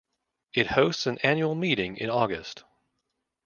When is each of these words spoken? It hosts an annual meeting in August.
It 0.55 0.65
hosts 0.71 1.05
an 1.05 1.19
annual 1.19 1.53
meeting 1.53 1.95
in 1.97 2.09
August. 2.09 2.63